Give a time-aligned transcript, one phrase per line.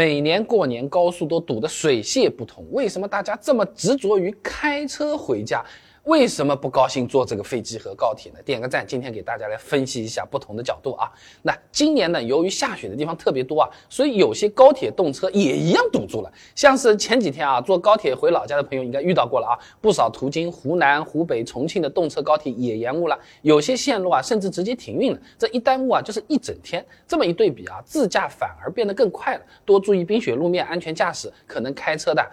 [0.00, 5.62] 每年过年高速都堵得水泄不通，为什么大家这么执着于开车回家？
[6.04, 8.38] 为什么不高兴坐这个飞机和高铁呢？
[8.42, 11.12] 点个赞，今天给大家来分析一下不同的角度啊。
[11.42, 16.32] 那今年呢，由于下雪的地方特别多啊，所以有些高铁动车也一样堵住了。
[16.54, 25.20] 像是前几天啊，坐高铁回老家的朋友应该遇到过了啊，不少途经湖南、湖北、重庆的动车高铁也延误了，有些线路啊甚至直接停运了。
[25.38, 26.84] 这一耽误啊，就是一整天。
[27.06, 29.42] 这么一对比啊，自驾反而变得更快了。
[29.66, 32.26] 多注意冰雪路面，安全驾驶，可能开车的。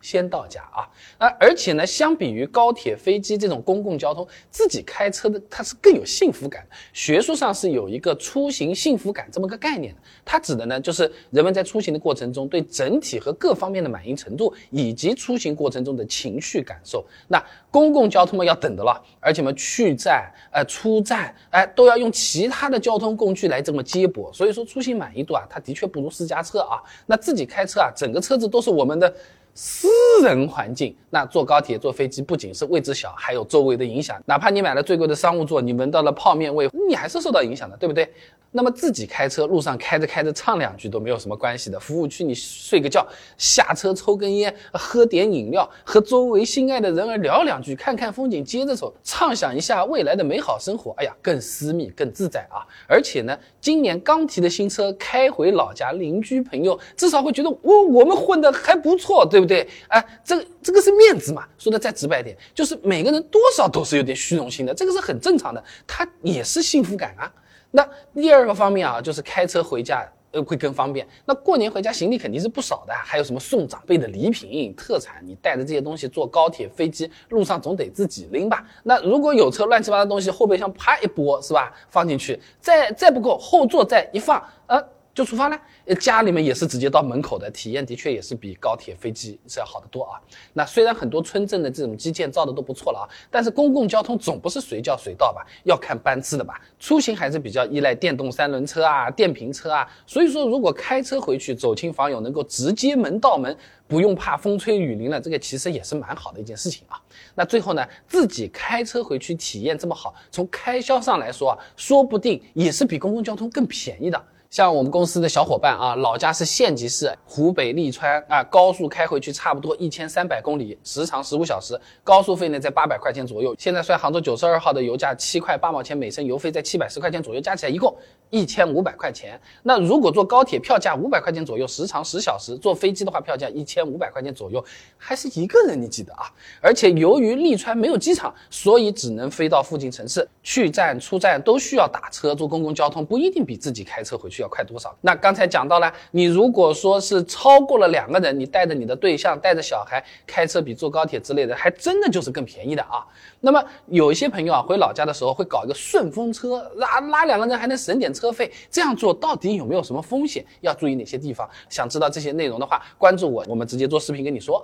[0.00, 0.88] 先到家啊，
[1.18, 6.66] 啊，而且呢，相比于高铁、飞机这种公共交通，自己开车的它是更有幸福感。
[6.92, 17.04] 学术上是有一个出行幸福感这么个概念的，它指的呢就是人们在出行的过程中对整体和各方面的满意程度，以及出行过程中的情绪感受。
[17.26, 26.80] 那公共交通嘛要等的了，而且嘛去站、呃出站，哎都要用其他的交通工具来这么接驳，所以说出行满意度啊，它的确不如私家车啊。
[27.04, 29.12] 那自己开车啊，整个车子都是我们的。
[29.60, 29.88] 私
[30.22, 34.16] 人环境，那坐高铁、坐飞机不仅是位置小，还有周围的影响。
[34.24, 38.10] 哪怕你买了最贵的商务座，你闻到了泡面味，你还是受到影响的，对不对？
[38.50, 41.78] 那么自己开车路上开着开着唱两句都没有什么关系的。
[41.78, 50.92] 服务区你睡个觉，下车抽根烟，喝点饮料，和周围心爱的人儿聊两句，看看风景，接着走，畅想一下未来的美好生活。
[50.96, 52.64] 哎呀，更私密，更自在啊！
[52.88, 59.68] 而且呢，今年刚提的新车开回老家，邻居朋友至少会觉得我我们混的还不错，对不对？
[59.88, 61.46] 哎，这这个是面子嘛。
[61.58, 67.32] 说的再直白点，就是每个人多少都是有点虚荣心的，这个是很正常的，他也是幸福感啊。
[67.72, 71.04] 那第二个方面啊，就是开车回家呃会更方便。
[71.24, 78.64] 那过年回家行李肯定是不少的，还有什么送长辈的礼品、特产，你带着这些东西坐高铁、飞机，路上总得自己拎吧？
[78.84, 84.80] 那如果有车乱七八糟东西，后备箱啪一拨是吧，放进去，再再不够后座再一放，呃。
[85.14, 85.60] 就出发了，
[85.98, 90.20] 家里面也是直接到门口的，体验的确也是比高铁、飞机是要好得多啊。
[90.52, 96.60] 那虽然很多村镇的这种基建造的都不错了啊，但是公共交通总不是随叫随到吧，要看班次的吧。
[96.78, 99.88] 出行还是比较依赖电动三轮车啊、电瓶车啊。
[100.06, 103.56] 所以说，如果开车回去，走亲访友能够直接门到门，
[103.88, 106.96] 不用怕风吹雨淋了，这个其实也是蛮好的一件事情啊。
[107.34, 114.24] 那最后呢，自己开车回去体验这么好，从开销上来说啊，说不定也是比公共交通更便宜的。
[114.50, 123.54] 像我们公司的小伙伴啊，老家是县级市湖北利川啊，高速开回去差不多一千三百公里，时长十五小时，高速费呢在八百块钱左右。
[123.58, 127.94] 现在算杭州九十二号的油价七块八毛钱每升，油费在七百十块钱左右，加起来一共
[128.30, 129.38] 一千五百块钱。
[129.62, 134.64] 那如果坐高铁，票价五百块钱左右，时长十小时；坐飞机的话，票价一千五百块钱左右，
[134.96, 136.24] 还是一个人，你记得啊？
[136.62, 144.37] 而且由于利川没有机场，所以只能飞到附近城市，去站出站都需要打车，坐公共交通不一定比自己开车回去。
[144.38, 144.96] 需要快多少？
[145.00, 153.04] 那刚才讲到了，你如果说是超过了两个人，你带着你的对象，带着小孩开车，比坐高铁之类的，还真的就是更便宜的啊。
[153.40, 160.46] 那么有一些朋友啊，回老家的时候会搞一个顺风车，拉拉两个人还能省点车费，这样做到底有没有什么风险？
[160.60, 161.48] 要注意哪些地方？
[161.68, 164.62] 想知道这些内容的话，关注我，我们直接做视频跟你说。